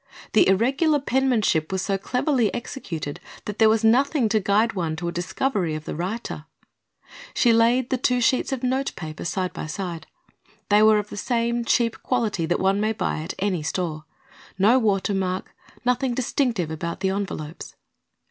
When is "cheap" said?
11.63-12.01